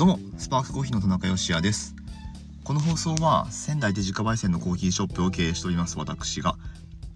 [0.00, 1.94] どうも、スパークコーヒーの田中芳也です。
[2.64, 6.56] この放送は仙台で自家焙煎のコーヒーショップを経営しております私が、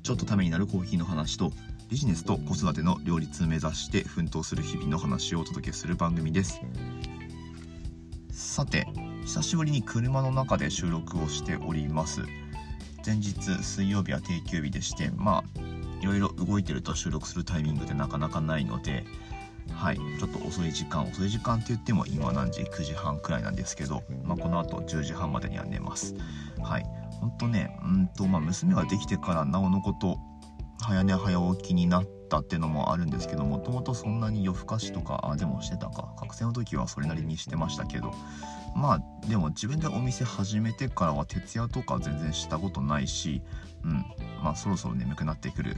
[0.02, 1.50] ちょっとためになるコーヒーの話と、
[1.88, 6.60] ビジネスと子育ての両立を目指して奮闘する日々の話をお届けする番組です。
[8.30, 8.86] さて、
[9.24, 12.20] 久しぶりに車の中で収録をしております。
[13.06, 15.44] 前日水曜日は定休日でして、まあ、
[16.02, 19.06] いろいろ動いてると収録するタイミングでなかなかないので、
[19.76, 26.14] はい、ちょっと遅い時間遅い時間って言っても今何時？9時半くらいなんですけど、まあ、この後10時半までには寝ます。
[26.62, 26.86] はい。
[27.20, 30.18] ほんとねうんとまあ娘ができてからなおのこと
[30.80, 38.12] 早寝早起きになったっていうのもあるんですけどもともとそんなに夜更かしとかあでもしてたか学生の時はそれなりにしてましたけど
[38.74, 43.42] まあでも自分でお店始めてからは徹夜とか全然したことないし
[43.84, 44.04] うん。
[44.42, 45.76] まあそろそろ眠くなってくる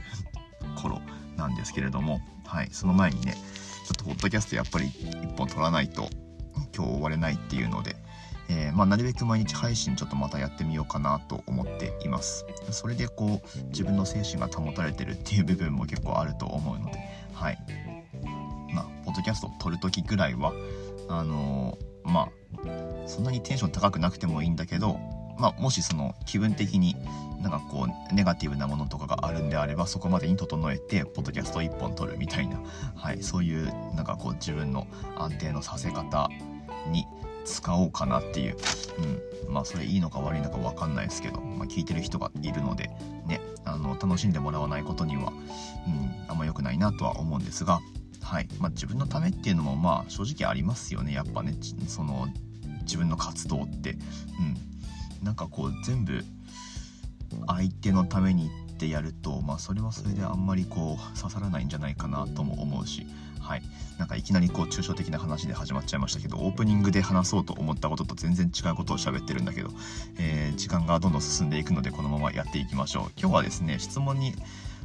[0.81, 1.01] 頃
[1.37, 2.69] なんですけれどもはい。
[2.71, 3.35] その前にね
[3.87, 6.09] ちょっとポッドキャストやっぱり1本撮らないと
[6.75, 7.95] 今日終われないっていうので、
[8.49, 12.45] えー、まあ、なるべく毎日配信ちょっとまたやってみようかなと思っています。
[12.71, 16.99] それでこう自分の精神が保たれてるっていう部分も結構あると思うので、
[17.33, 17.57] はい。
[18.73, 20.51] まあ、ポッドキャスト撮る時ぐらいは、
[21.07, 24.99] あのー、まあ、そんなにテンション高くなくてもいいんだけど、
[25.37, 26.95] まあ、もしその気分的に
[27.41, 32.59] なんかこうネガティブなものとかがあるんであればそこまでに整えてポッドキャスト1本撮るみたいな、
[32.95, 36.29] はい、そういうなんかこう自分の安定のさせ方
[36.89, 37.05] に
[37.45, 38.57] 使おうかなっていう、
[39.45, 42.89] うん、まあそれいいのか悪いのか分かんないですけど、まあ、聞いてる人がいるので
[43.25, 47.79] ねあの楽しんでもらわないことには、うん、あんま良くないなとは思うんですが、
[48.21, 51.53] はいまあ、自分のためっていうのもまあ正直ありますよねやっぱね
[51.87, 52.27] その
[52.81, 53.91] 自分の活動って。
[53.91, 53.95] う
[54.41, 54.66] ん
[55.23, 56.23] なんかこう全部
[57.47, 63.05] 相手のためにってやるとまあそれはそれであんまりこう刺さらないんじゃないかなとも思うし
[63.47, 63.61] はい。
[63.97, 69.69] なんかいきなりこう抽象的な話で始まっちゃいましたけどオープニングで話そうと思ったことと全然違うことを喋ってるんだけど、
[70.19, 73.11] えー、時間がどんどん進んでいくのでこのままやっていきましょう。
[73.17, 74.35] 今日はですね質問に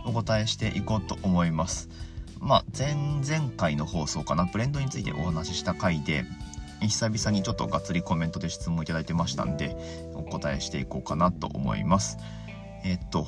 [0.04, 1.88] お答えしていこうと思います。
[2.38, 6.24] まあ前々回の放送かなブレンドについてお話しした回で
[6.88, 9.76] 久々にちょっとがっつりコメントで質問いただいてましたんで、
[10.14, 12.18] お答えしていこうかなと思います。
[12.84, 13.26] え、っと、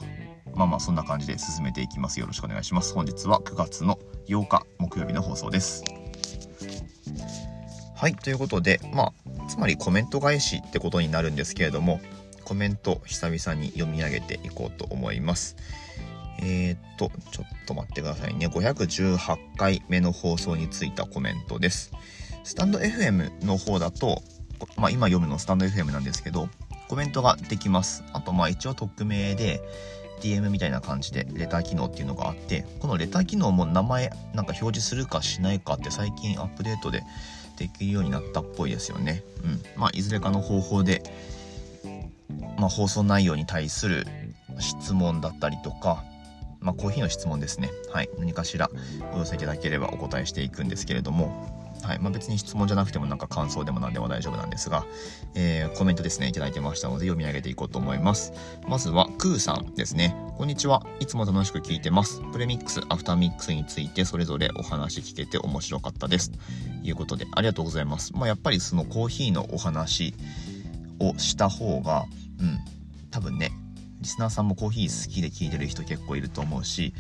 [0.54, 2.20] まあまあそんな感じで進めていきます。
[2.20, 2.94] よろしくお願いします。
[2.94, 3.98] 本日は9月の
[4.28, 5.82] 8日木曜日の放送です。
[7.97, 12.00] はい、ということで、まあ、つまりコメント返しってことになるんですけれども、
[12.44, 15.56] コメント久々に読み上げていこうと思います。
[16.41, 18.48] えー、っと、ちょっと待ってくださいね。
[18.48, 21.92] 518回目の放送についたコメントです。
[22.44, 24.22] スタンド FM の方だと、
[24.77, 26.49] まあ、今読むのスタンド FM なんですけど、
[26.88, 28.05] コメントができます。
[28.12, 29.60] あと、まあ一応匿名で、
[30.21, 37.03] DM みたいな感じでレター機能っていうのがあってこのレター機能も名前なんか表示するかしないかって最近アップデートで
[37.59, 39.22] できるようになったっぽいですよね。
[39.44, 39.62] うん。
[39.77, 41.03] まあいずれかの方法で、
[42.59, 44.06] まあ、放送内容に対する
[44.59, 46.04] 質問だったりとか、
[46.60, 47.71] まあ、コーヒーの質問ですね。
[47.93, 48.09] はい。
[48.19, 48.71] 何かしら
[49.12, 54.86] お寄せいただければお答えしていくんですけれども、はいまあ、別に質問じゃなくてもなんか感想でも何でも大丈夫なんですが、
[55.34, 58.32] えー、コメントですね、いただいてましたので読み上げていこうと思います。
[58.66, 60.16] まずは、クーさんですね。
[60.38, 60.82] こんにちは。
[61.00, 62.22] いつも楽しく聞いてます。
[62.32, 66.30] プレミックス、アフターミックスについてそれぞれお話聞けて面白かったです。
[66.30, 66.38] と
[66.82, 68.12] いうことで、ありがとうございます。
[68.14, 70.14] まあ、やっぱりそのコーヒーのお話
[70.98, 72.06] をした方が、
[72.41, 72.58] うん、
[73.10, 73.52] 多分ね、
[74.00, 76.94] リスナーさんもコーヒー好きで聞いてる人結構いると思うし、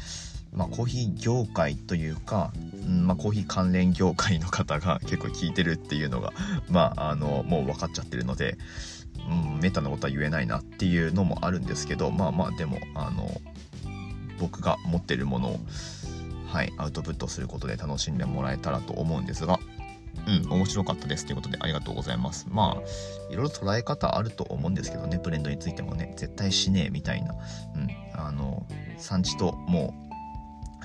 [0.54, 2.52] まあ、コーヒー業界というか、
[2.86, 6.32] うんまあ、コーヒー関連業界の方が 結構聞いてるっていうのが、
[6.68, 8.56] まあ、あのもう分かっちゃってるので、
[9.28, 13.40] うん、メタなことは言えないなっていうのもあるんですけどまあまあでもあの
[14.38, 15.60] 僕が持ってるものを、
[16.46, 19.58] はい、アウトプットすることで楽しんでもらえたらと思うんですが。
[20.26, 22.46] うん、面白かったですということでありがとうございます。
[22.50, 28.66] まあ、いろいろ捉え方あると思うんですけどね、ブレンドについてもね、絶対しねえみたいな、うん、あの、
[28.96, 30.03] 産地ともう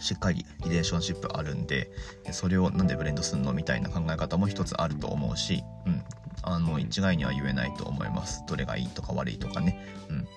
[0.02, 1.92] しっかりリレーションシップあるんで
[2.32, 6.04] それをなんでブレンドすんのみたいな考え方も一つあると思うし、うん、
[6.44, 8.44] あの一概には言えないと思います。
[8.48, 9.80] どれがいいとか悪いとかね、
[10.10, 10.28] うん、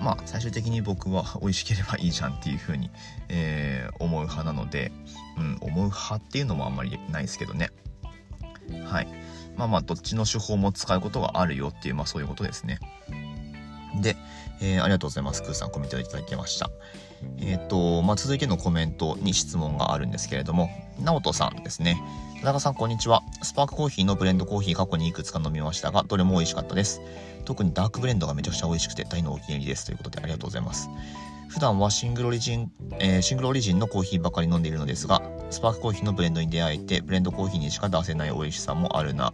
[0.00, 2.90] まあ最終的に僕は 美味しければいいじゃんっていう風に、
[3.28, 4.92] えー、思う派なので、
[5.38, 7.70] うん、思う派っていうのもあんまりないですけどね。
[8.84, 9.08] はい。
[9.56, 12.78] まあまあどっちの手法も使うことがあるよっていうまあそういうことですね。
[14.00, 14.16] で、
[14.60, 15.42] えー、ありがとうございます。
[15.42, 16.70] クーさんコメントいただきました。
[17.38, 20.70] えっ、ー、と、まあ、続いてのコメントに質問があるんですけれども、
[21.00, 22.00] 直人さんですね。
[22.40, 23.22] 田中さん、こんにちは。
[23.42, 27.00] スパークコーヒーのブレンドコーヒー過去にいくつか飲みましたが、どれも美味しかったです。
[27.44, 29.86] 特にダークブレンドがめちゃくちゃ美味しくて大のお気に入りです。
[29.86, 30.90] ということでありがとうございます。
[31.48, 39.32] 普段はシングルオリジン、えー、シングルオリジンのコーヒーばかり飲んでいるのですが、スパークコーヒーのブレンドに出会えて、ブレンドコーヒーにしか出せない美味しさもあるな、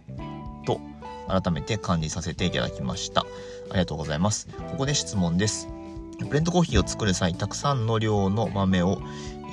[0.65, 0.79] と、
[1.27, 3.21] 改めて感じさせていただきました。
[3.21, 4.47] ありがとうございます。
[4.71, 5.67] ここで質問です。
[6.19, 9.01] ブレンドコーヒーを作る際、たくさんの量の豆を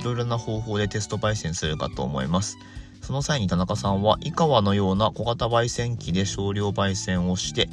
[0.01, 2.57] いろいろな方法でテスト焙煎するかと思います。
[3.03, 7.69] その際に田中さんは、井川のような小型焙煎機で少量焙煎をして、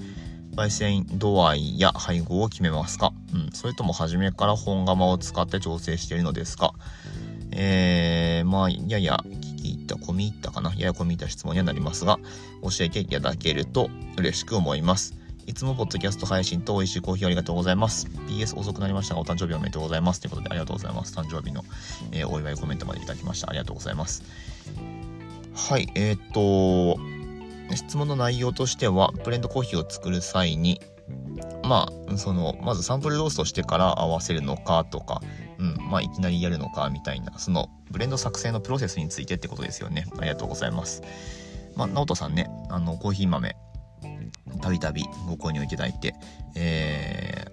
[0.55, 6.73] 焙煎度合いや配合を決めますか、うん、それとも初めから本窯を使って調整しているのですか？
[7.51, 10.73] えー、まあ、やや聞き入った、込み入ったかな？
[10.73, 12.17] やや込み入った質問にはなりますが、
[12.63, 15.13] 教えていただけると嬉しく思います。
[15.47, 18.07] いつもポッドキャスト配信と美味しいコーヒーありがとうございます。
[18.27, 20.19] PS 遅くなりましたが、お誕生日おめでとうございます。
[20.19, 21.15] ということで、ありがとうございます。
[21.15, 21.63] 誕生日の、
[22.11, 23.49] えー、お祝いコメントまでいただきました。
[23.49, 24.23] ありがとうございます。
[25.55, 26.99] はい、えー、っと、
[27.75, 30.81] 質問の内容としては、ブレンドコーヒーを作る際に、
[31.63, 35.21] まあ、その、まずサンプルローストしてから合わせるのかとか、
[35.59, 40.07] うん、まあ、いきなりやるのかみたいな、その、ブレンド作成のプロセスについてってことですよね。
[40.17, 41.03] ありがとうございます。
[41.77, 43.55] まあ、直人さんね、あの、コーヒー豆、
[44.61, 46.15] たびたびご購入いただいて、
[46.55, 47.45] え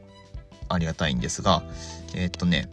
[0.68, 1.62] ー、ありがたいんですが、
[2.14, 2.68] えー、っとね、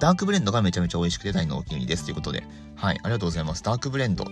[0.00, 2.44] ダークブレンドがめちゃめちゃ美味しくて大のお気に入りですということで、
[2.76, 3.62] はい、ありがとうございます。
[3.62, 4.26] ダークブレンド。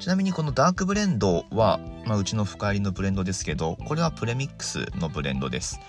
[0.00, 5.80] ちなみにこのダークブレンドは、まあ、うちの深煎りのブレンドですけど、これはプレミックスのブレンドです。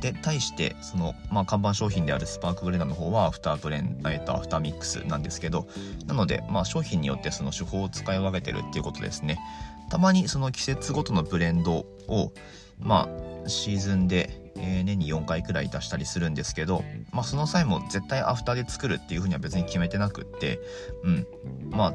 [0.00, 5.68] で、対して、その、まあ、看板商品であるスパークブレンドの方は、アフターブレン、えっと、アフターミックスなんですけど、
[6.06, 9.38] なので、まあ、商品によってその手法を使い分けてるっていうことですね。
[9.88, 12.32] たまにその季節ごとのブレンドを、
[12.78, 13.08] ま
[13.44, 20.60] あ、シーズンで、えー、年に4回くらい出したりするんですけど、まあ、その際も絶対アフターで作るっていうふうには別に決めてなくって、
[21.04, 21.26] うん。
[21.70, 21.94] ま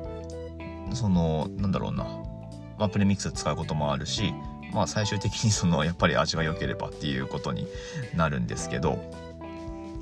[0.91, 2.05] あ、その、なんだろうな。
[2.77, 4.33] まあ、プレミックス使うこともあるし、
[4.73, 7.67] まあ、最終的にその、やっぱり味が良ければっていうことに
[8.15, 8.99] なるんですけど、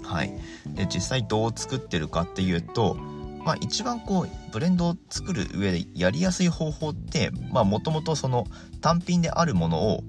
[0.04, 0.34] はい。
[0.68, 2.98] で、実際どう作ってるかっていうと、
[3.46, 8.46] まあ一番こうブレンドを作る上でやりやすい方法ってもともとその
[8.82, 10.04] 単品であるものを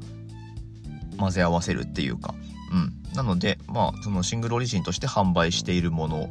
[1.19, 2.35] 混ぜ合わせるっていうか、
[2.73, 6.29] うん、なのでまあそのシングルオリジンとして販売しているもの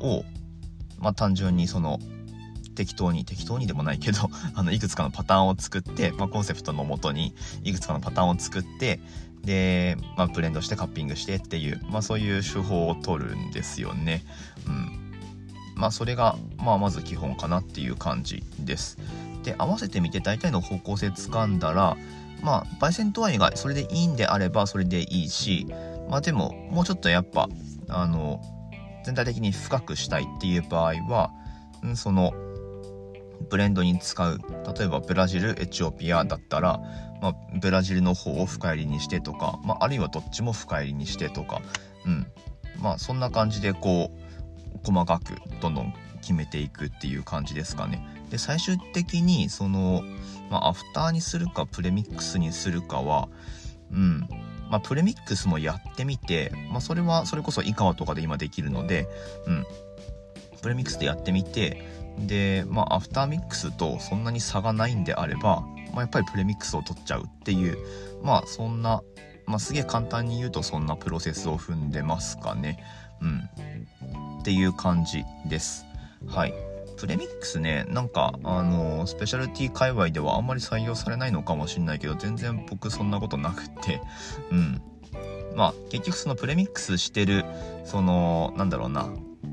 [0.00, 0.24] を
[0.98, 1.98] まあ単純にその
[2.74, 9.00] 適当に適当にでもないけど あのいくつかのパターンを作って、まあ、コンセプトのもとにいくつかのパターンを作って
[9.44, 14.24] で、まあ、ブレンドしてカッピングしてっていう、まあ、そういう手法を取るんですよね。
[14.66, 14.99] うん
[15.80, 18.98] まあそれが、まあまず基本かなっていう感じです。
[19.42, 21.96] で、合わせてみて大体の方向性つかんだら、
[22.42, 25.66] まあ、焙煎度合いがそれでいいんであればそれでいいし、
[26.10, 27.48] まあでも、もうちょっとやっぱ、
[27.88, 28.42] あの、
[29.04, 31.30] 全体的に深くしたいっていう場合は、
[31.86, 32.34] んその、
[33.48, 34.38] ブレンドに使う、
[34.78, 36.78] 例えばブラジル、エチオピアだったら、
[37.22, 41.62] まあ、ブラジルの方を深入りにしてとか、まあ、あるいはどっちも深入りにしてとか、
[42.04, 42.26] うん。
[42.82, 44.29] まあ、そんな感じでこう、
[44.84, 48.06] 細かくどんどん決めていくっていう感じですかね。
[48.30, 50.02] で最終的にその、
[50.50, 53.28] まあ、アフターにするかプレミックスにするかは
[53.92, 54.28] うん
[54.70, 59.08] まあ、プレミックスもやってみて、まあ、それはそれこそ井川とかで今できるので、
[59.46, 59.66] うん、
[60.62, 61.82] プレミックスでやってみて
[62.18, 65.62] で、まあ、アフターミックスとそんなに差がないんであれば、
[65.92, 67.78] まあ、やっぱりプレミックスを取っちゃうっていう
[68.22, 69.02] まあそんな、
[69.46, 72.78] まあ、すげえ簡単に言うとそんなプロセスを踏んでますかね。
[73.20, 73.50] うん。
[74.40, 75.86] っていう感じです。
[76.26, 76.54] はい。
[76.96, 84.02] プレミックスね、なんか、あのー、スペシャルティ界隈ではあんまり採用されないのかもしんないけど、全然僕そんなことなくって、
[84.52, 84.82] うん。
[85.56, 87.44] まあ、結局そのプレミックスしてる、
[87.84, 89.08] その、なんだろうな、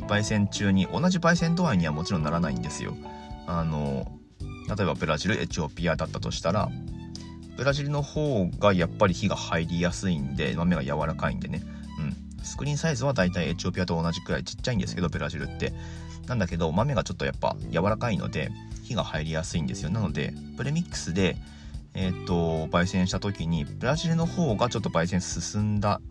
[0.07, 2.95] 焙煎中に同じ焙煎度合いにはもちろんならないんですよ。
[3.45, 6.69] あのー、例えばブラジル、エチオピアだったとしたら、
[7.55, 11.61] ブラジルの方がやっぱり火が入りやすいんで、豆が柔らかいんでね。
[12.47, 15.73] スクリーンサイズはだいたいエチオピアと同じくらいちっちゃいんですけど、ブラジルって。
[16.27, 18.51] なんだけど、豆がちょっとやっぱ柔らかいので、
[18.83, 19.89] 火が入りやすいんですよ。
[19.89, 21.37] なので、プレミックスで、
[21.93, 26.01] えっ、ー、と、焙煎した時に、ブラジルの方がちょっと焙煎進んだ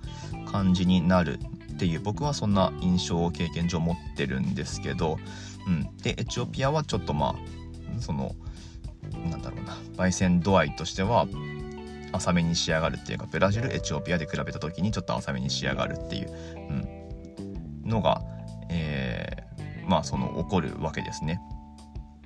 [0.51, 1.39] 感じになる
[1.73, 5.19] っていう、僕はそんな印象を経験上持ってるんですけど、
[5.67, 5.97] うん。
[6.03, 8.35] で、エチオピアはちょっとまあ、その、
[9.31, 11.27] なんだろうな、焙煎度合いとしては、
[12.13, 16.33] 浅めに仕上がるっていうかブラジルエチオピアで比べた時にちょっと浅めに仕上がるっていう、
[17.85, 18.23] うん、のが、
[18.71, 21.41] えー、まあその起こるわけですね。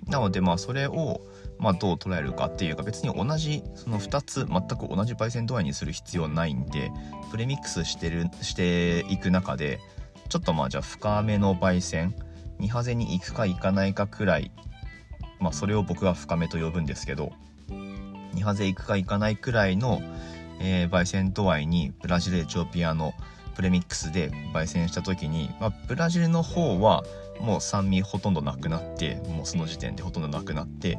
[0.06, 1.20] なのでまあそれを
[1.58, 6.90] まあどう捉えるかっていうか別に同じその2つ全く同じ焙煎度合いにする必要ないんで
[7.30, 9.78] プレミックスしてるしていく中で
[10.28, 12.14] ちょっとまあじゃあ深めの焙煎
[12.58, 14.50] 2ハゼに行くか行かないかくらい
[15.38, 17.32] まあそれを僕は深めと呼ぶんですけど
[18.42, 20.02] ハゼ行くか行かないくらいの、
[20.60, 23.14] えー、焙煎度合いにブラジルエチオピアの
[23.54, 27.04] ププレミックスで焙煎した時に、まあ、ブラジルの方は
[27.40, 30.98] もう酸味ほとんどなくなってもうその時点でほとんどなくなって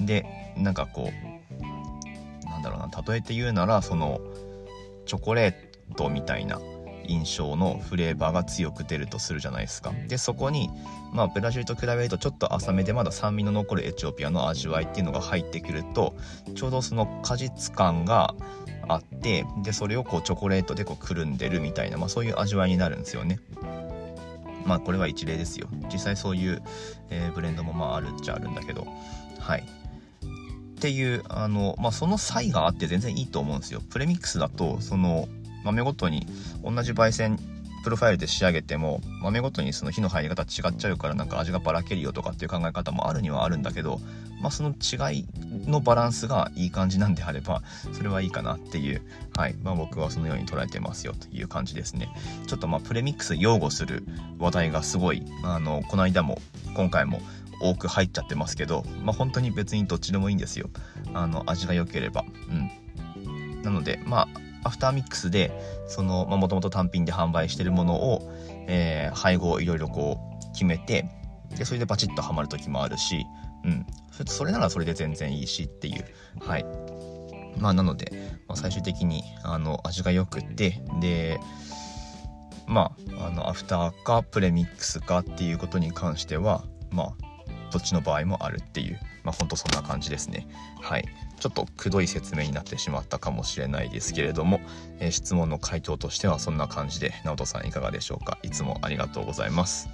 [0.00, 4.20] でなんかこうなんだろうな例えて言うならその
[5.06, 6.60] チョコレートみたいな
[7.06, 10.70] 印象のフレーバーが強く出るとするじゃないですかでそこに
[11.12, 16.14] まあブラジルと比べるとちょっと浅めでまだ酸味の残るエチオピアの味わいっていうのが入ってくると
[16.54, 18.34] ちょうどその果実感が
[18.88, 23.38] あってでそれをこうチョコレートでこうくるんでるみたいな、まあ、そういう味わいになるんですよね。
[24.66, 25.68] まあこれは一例ですよ。
[25.92, 26.62] 実際そういう、
[27.08, 28.86] えー、ブレンドもまああるっちゃあるんだけど。
[29.38, 29.64] はい。
[30.80, 33.82] っていうあの、まあ、その差異があって全然いいと思うんですよ。
[33.90, 35.28] プレミックスだとその
[35.64, 36.26] 豆ごとに
[36.62, 37.38] 同じ焙煎
[37.82, 44.00] プロファイルで仕上げても豆ごとにその火の入り方違っちゃうからなんか味がばらけるよとかっていう考え方もあるにはあるんだけど、
[44.42, 45.26] まあ、その違い
[45.66, 47.62] のバランスがいい感じなんであれば
[47.92, 49.02] それはいいかなっていう、
[49.36, 49.54] はい。
[49.62, 52.08] まあ、僕はそのように捉えてますよという感じですね。
[52.46, 54.04] ちょっとまあプレミックス擁護する
[54.38, 56.38] 話題がすごいあのこの間も
[56.74, 57.20] 今回も
[57.62, 60.68] 多く入っちゃってますけど、まあ、本当に別にどっちでもいいんですよ。
[61.14, 62.24] あの味が良ければ。
[62.48, 63.62] うん。
[63.62, 65.52] なのでまあアフターミックスで
[65.88, 68.30] そのもともと単品で販売してるものを、
[68.68, 71.06] えー、配合をいろいろこう決めて
[71.56, 73.26] でそれでバチッとはまる時もあるし、
[73.64, 73.86] うん、
[74.26, 76.04] それならそれで全然いいしっていう。
[76.40, 76.64] はい。
[77.58, 78.12] まあなので、
[78.48, 81.40] まあ、最終的にあの味が良くてで
[82.66, 87.14] まああのアフターかプレミックスかっていうことに関してはまあ
[87.72, 90.46] どっちの場合もあるっていうまあほんとそんな感じですね。
[90.80, 91.08] はい。
[91.38, 94.60] ちょっとくどい説明になってしまったかもしれないですけれども、
[94.98, 98.38] えー、質問の回答としてはそんな感じで直人さんいかがでしょうか？
[98.42, 99.88] いつもありがとうございます。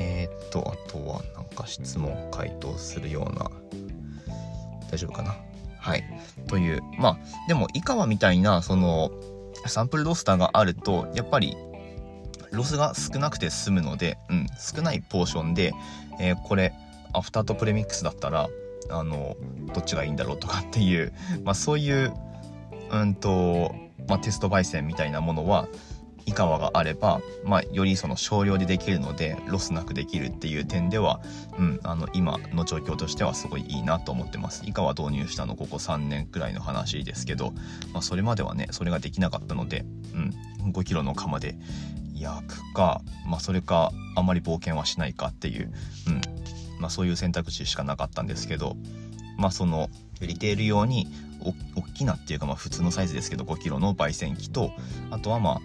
[0.00, 3.50] えー、っとあとはなんか質問回答するような
[4.90, 5.36] 大丈夫かな？
[5.78, 6.04] はい。
[6.48, 9.12] というまあでも IKAWA みたいなその
[9.66, 11.56] サンプルロスターがあるとやっぱり
[12.50, 15.72] ロスが少なくて済むので、うん、少ないポーションで、
[16.18, 16.72] えー、これ
[17.18, 18.48] アフターとプレミックスだったら
[18.90, 19.36] あの
[19.74, 21.12] どっちがいいんだろうとかっていう、
[21.44, 22.12] まあ、そういう
[22.90, 23.74] うんと、
[24.08, 25.68] まあ、テスト焙煎みたいなものは
[26.24, 31.20] IKAWA があれば、まあ、よりその少量でできるのでロスなくできるっていう点では、
[31.58, 34.62] うん、あの今の状況としてはすごいいいなと思ってます。
[34.66, 37.52] IKAWA 導入したのここ3年くらいの話ですけど、
[37.92, 39.84] まあ、それまではねそれができなかったので、
[40.14, 41.56] うん、5キロの釜で
[42.14, 45.72] 焼くか、まあ、それかあまり冒険はしないかっていう、
[46.08, 46.37] うん
[46.78, 48.76] まあ、そういう選択肢しかなかったんですけど、
[49.36, 49.88] まあ、その
[50.20, 51.06] リテール用に
[51.40, 54.72] 大きなっていうかまあ普通のサイズですけど 5kg の焙煎機と
[55.10, 55.60] あとはまあ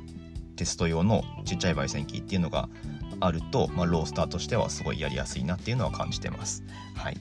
[0.55, 2.69] テスト用のちっちゃい焙煎機っていうのが
[3.19, 6.63] あると、まあ、ロースターとしてはすごいやりやすいなっていうのは感じてます。
[6.95, 7.17] はい、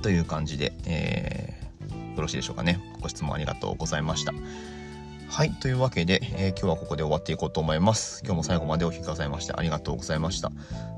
[0.00, 2.80] という感じで、えー、よろしいでしょうかね。
[3.00, 4.32] ご質問ありがとうございました。
[5.28, 5.50] はい。
[5.50, 8.22] というわけで、えー、今日はここで終わっていこうと思います。
[8.24, 10.50] 今日も最後までお聴きくださいましてありがとうございました。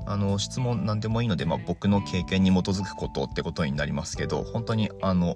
[0.05, 5.35] あの、質問何でもいいので、まあ、僕の経験に基づくことってことになりますけど、本当にあの、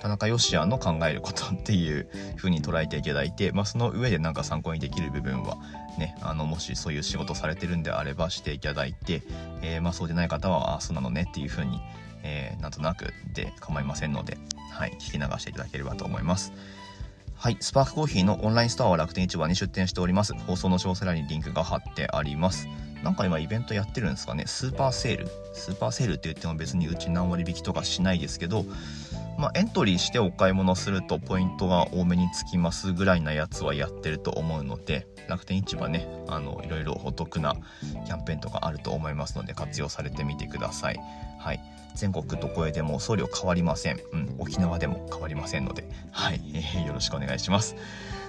[0.00, 5.56] 田中義也の考えることっていう風に捉えていただいて、まあ、その上でなんか参考にできる部分は
[5.98, 9.22] ね、あの、もしそういう仕事されてるんであればしていただいて、
[9.62, 11.80] えー、まあ、そうでない方は、あ、そうなのねっていう風に、
[12.22, 14.36] えー、なんとなくで構いませんので、
[14.70, 16.52] はい、聞き流していただければと思います。
[17.36, 17.56] はい。
[17.60, 20.32] スパークコーヒーのオンラインストアは楽天市場に出店しております。
[20.34, 22.68] 放送の詳細欄にリンクが貼ってあります。
[23.02, 24.44] なんか今イベントやってるんですかね。
[24.46, 25.28] スーパーセール。
[25.52, 28.64] スーパーセールって言っても別にうち何割引きとかしないですけど、
[29.38, 37.56] まあ、エントリーしてお買い物するとポイントが多めにつきますぐらいなやつはやってると思うので楽天市場ねあのいろいろお得な
[38.06, 41.00] キャンペーンとかあると思いますので活用されてみてください。
[41.38, 41.60] はい
[41.94, 44.00] 全国どこへでも送料変わりません。
[44.12, 47.76] うん、沖縄でも変わりませんので、はい、えー、よろしくお願いします。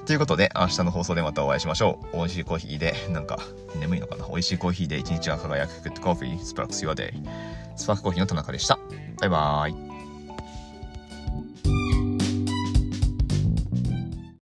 [0.06, 2.18] ということで、明日の放送でまたお会いしましょう。
[2.18, 3.40] 美味しいコーヒーで、なんか、
[3.80, 4.28] 眠いのかな？
[4.28, 7.12] 美味しいコーヒーで一日が輝く Good Coffee Sparks Your Day。
[7.76, 8.78] スパークコーヒーの田中でした。
[9.20, 9.85] バイバーイ。